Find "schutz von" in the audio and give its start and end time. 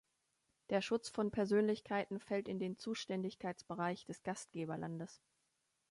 0.81-1.29